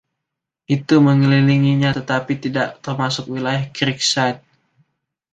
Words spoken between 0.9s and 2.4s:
mengelilinginya tetapi